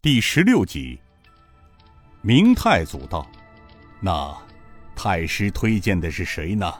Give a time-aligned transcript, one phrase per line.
[0.00, 1.00] 第十六集。
[2.22, 3.28] 明太祖道
[3.98, 4.32] ：“那
[4.94, 6.72] 太师推荐的是谁呢？”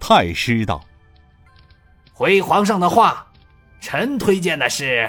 [0.00, 0.84] 太师道
[2.12, 3.32] ：“回皇上的话，
[3.80, 5.08] 臣推荐的是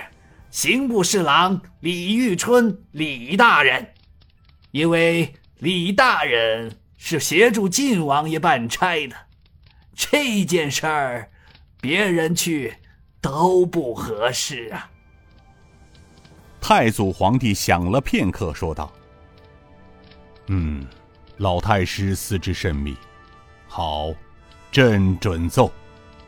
[0.51, 3.91] 刑部侍郎李玉春李大人，
[4.69, 9.15] 因为李大人是协助晋王爷办差的，
[9.95, 11.31] 这件事儿
[11.81, 12.75] 别人去
[13.19, 14.91] 都不合适啊。”
[16.61, 18.91] 太祖皇帝想了片刻，说道
[20.47, 20.85] ：“嗯，
[21.37, 22.95] 老太师思之甚密。
[23.67, 24.11] 好，
[24.71, 25.71] 朕准奏。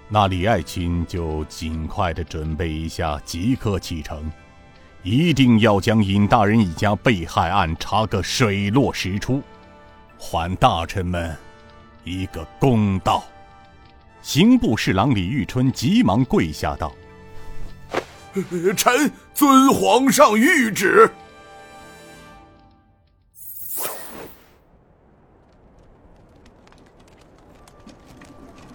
[0.07, 4.31] 那李爱卿就尽快的准备一下，即刻启程。
[5.03, 9.41] 一定要将尹大人一家被害案查个水落石出，
[10.17, 11.35] 还大臣们
[12.03, 13.23] 一个公道。”
[14.21, 16.93] 刑部侍郎李玉春急忙跪下道。
[18.75, 21.09] 臣遵皇上谕旨。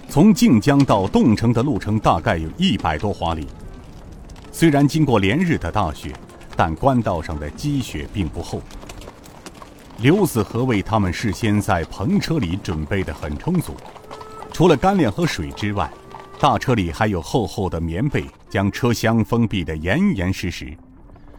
[0.09, 3.47] 从靖江到洞城的路程大概有一百多华里。
[4.51, 6.11] 虽然经过连日的大雪，
[6.57, 8.63] 但官道上的积雪并不厚。
[9.99, 13.77] 刘子和为他们事先在篷车里准备的很充足，
[14.53, 15.91] 除了干粮和水之外。
[16.39, 20.77] 大车里还有厚厚的棉被，将车厢封闭得严严实实，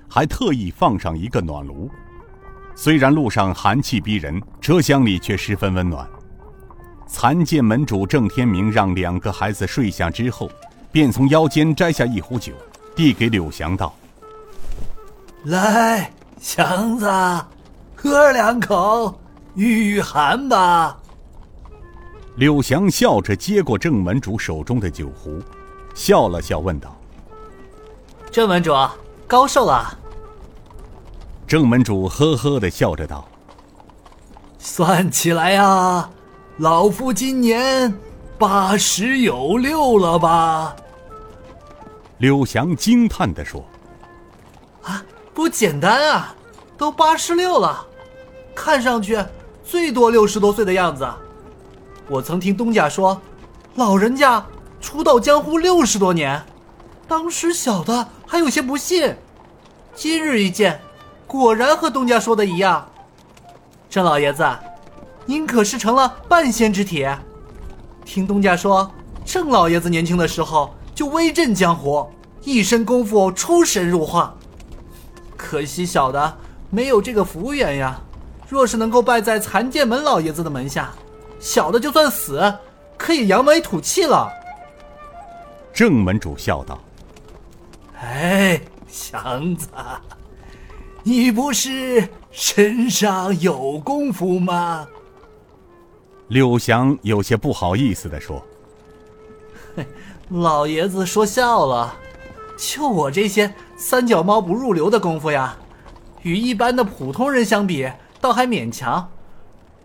[0.10, 1.90] 还特意放上一个暖炉。
[2.76, 6.08] 虽然路上寒气逼人，车厢里却十分温暖。
[7.08, 10.50] 残剑门主郑天明让两个孩子睡下之后，
[10.92, 12.54] 便从腰间摘下一壶酒，
[12.96, 13.96] 递给柳祥道
[15.46, 17.08] ：“来，祥子，
[17.96, 19.20] 喝两口，
[19.56, 20.98] 御御寒吧。”
[22.38, 25.42] 柳祥笑着接过郑门主手中的酒壶，
[25.96, 26.96] 笑了笑，问道
[28.30, 28.72] ：“郑门主，
[29.26, 29.98] 高寿了？”
[31.48, 33.28] 郑门主呵呵的笑着道
[34.60, 36.08] ：“算起来呀，
[36.58, 37.92] 老夫今年
[38.38, 40.76] 八十有六了吧？”
[42.20, 43.66] 柳祥惊叹的说
[44.86, 45.04] ：“啊，
[45.34, 46.36] 不简单啊，
[46.78, 47.84] 都八十六了，
[48.54, 49.18] 看上去
[49.66, 51.04] 最多六十多岁的样子。”
[52.10, 53.22] 我曾听东家说，
[53.76, 54.46] 老人家
[54.80, 56.42] 出道江湖六十多年，
[57.06, 59.14] 当时小的还有些不信，
[59.94, 60.80] 今日一见，
[61.26, 62.88] 果然和东家说的一样。
[63.90, 64.48] 郑老爷子，
[65.26, 67.06] 您可是成了半仙之体。
[68.06, 68.90] 听东家说，
[69.26, 72.10] 郑老爷子年轻的时候就威震江湖，
[72.44, 74.34] 一身功夫出神入化，
[75.36, 76.38] 可惜小的
[76.70, 78.00] 没有这个福缘呀。
[78.48, 80.90] 若是能够拜在残剑门老爷子的门下。
[81.40, 82.54] 小的就算死，
[82.98, 84.32] 可以扬眉吐气了。
[85.74, 86.80] 郑门主笑道
[88.02, 89.68] ：“哎，祥子，
[91.04, 94.88] 你不是身上有功夫吗？”
[96.30, 98.44] 柳祥有些不好意思的说
[100.30, 101.96] ：“老爷子说笑了，
[102.58, 105.56] 就我这些三脚猫不入流的功夫呀，
[106.24, 107.90] 与一般的普通人相比，
[108.20, 109.10] 倒还勉强。”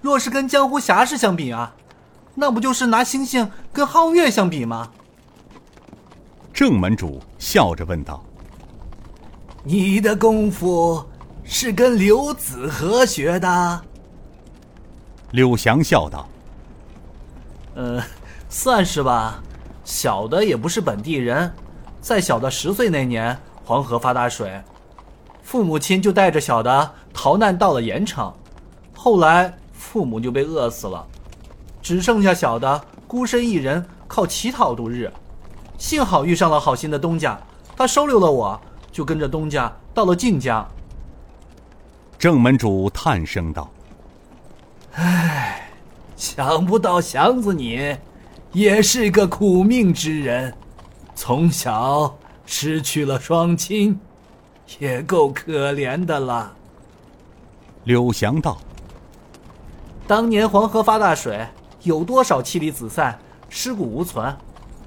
[0.02, 1.74] 若是跟江湖侠士相比啊，
[2.34, 4.90] 那不就是拿星星跟皓月相比吗？
[6.52, 8.22] 郑门主笑着问道
[9.62, 11.02] ：“你的功夫
[11.44, 13.80] 是跟刘子和学的？”
[15.30, 16.28] 柳翔笑道
[17.76, 18.02] ：“呃，
[18.48, 19.40] 算是吧。
[19.84, 21.52] 小的也不是本地人，
[22.00, 24.60] 在小的十岁那年，黄河发大水，
[25.42, 28.34] 父母亲就带着小的逃难到了盐城，
[28.96, 31.04] 后来。”父母就被饿死了，
[31.82, 35.12] 只剩下小的孤身一人靠乞讨度日。
[35.76, 37.38] 幸好遇上了好心的东家，
[37.76, 38.58] 他收留了我，
[38.92, 40.66] 就跟着东家到了晋江。
[42.16, 43.68] 正门主叹声道
[44.94, 45.68] ：“唉，
[46.16, 47.98] 想不到祥子你
[48.52, 50.54] 也是个苦命之人，
[51.16, 52.16] 从小
[52.46, 53.98] 失去了双亲，
[54.78, 56.54] 也够可怜的了。”
[57.84, 58.56] 柳祥道。
[60.12, 61.48] 当年黄河发大水，
[61.84, 63.18] 有多少妻离子散、
[63.48, 64.36] 尸骨无存，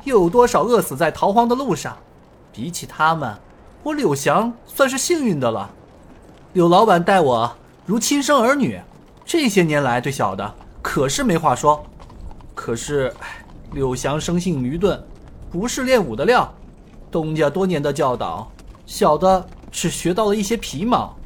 [0.04, 1.98] 又有多少饿死在逃荒的路上？
[2.54, 3.36] 比起他们，
[3.82, 5.68] 我柳祥算是幸运的了。
[6.54, 7.52] 柳老板待我
[7.88, 8.80] 如亲生儿女，
[9.26, 11.84] 这些年来对小的可是没话说。
[12.54, 13.12] 可是，
[13.72, 15.04] 柳祥生性愚钝，
[15.50, 16.54] 不是练武的料。
[17.10, 18.48] 东家多年的教导，
[18.86, 21.18] 小的只学到了一些皮毛。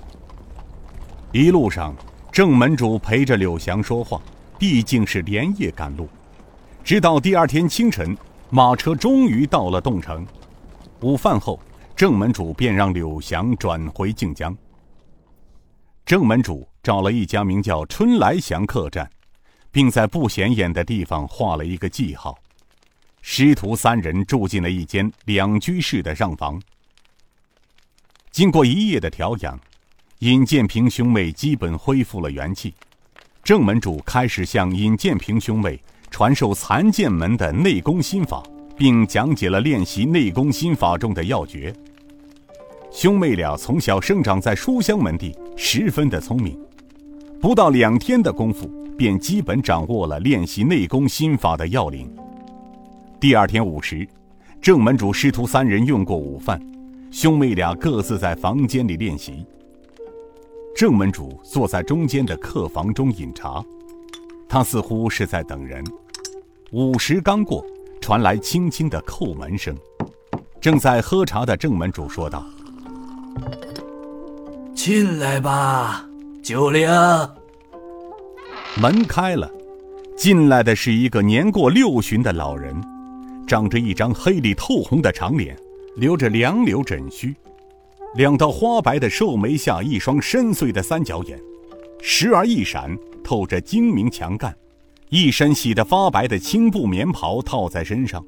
[1.34, 1.94] 一路上。
[2.40, 4.22] 郑门主陪着柳祥说话，
[4.58, 6.08] 毕竟是连夜赶路。
[6.86, 8.18] 直到第二天清晨，
[8.50, 10.26] 马车终于到了洞城。
[11.02, 11.60] 午饭后，
[11.98, 14.56] 郑门主便让柳祥转回靖江。
[16.06, 19.12] 郑门主找了一家名叫春来祥客栈，
[19.70, 22.40] 并在不显眼的地方画了一个记号。
[23.22, 26.58] 师徒三人住进了一间两居室的上房。
[28.32, 29.60] 经过一夜的调养，
[30.20, 32.74] 尹建平兄妹基本恢复了元气。
[33.42, 35.82] 郑门主开始向尹建平兄妹
[36.12, 38.44] 传授残剑门的内功心法，
[38.76, 41.74] 并讲解了练习内功心法中的要诀。
[42.92, 46.60] 兄妹俩从小生长在书香门第，十分的聪明，
[47.40, 52.14] 不到两天的功夫，便基本掌握了练习内功心法的要领。
[53.22, 54.06] 第二天午时，
[54.62, 56.62] 郑门主师徒三人用过午饭，
[57.10, 59.46] 兄妹俩各自在房间里练习。
[60.80, 63.62] 郑门主坐在中间的客房中饮茶，
[64.48, 65.84] 他似乎是在等人。
[66.72, 67.66] 午时刚过，
[68.00, 69.76] 传来轻轻的叩门声。
[70.62, 72.46] 正在喝茶的郑门主说道。
[74.74, 76.08] 进来吧，
[76.42, 76.90] 九龄。
[78.78, 79.52] 门开了，
[80.16, 82.74] 进来的是一个年过六旬的老人，
[83.46, 85.60] 长着一张黑里透红的长脸，
[85.98, 87.36] 留着两绺枕须，
[88.16, 91.40] 两道花白的瘦眉下一双深邃的三角眼，
[92.02, 94.56] 时而一闪，透着精明强干。
[95.10, 98.26] 一身洗得发白的青布棉袍套在身上，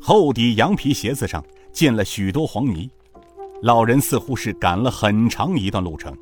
[0.00, 2.90] 厚底羊皮鞋子上溅了许多黄泥。
[3.62, 6.12] 老人似乎是赶了很长一段路程。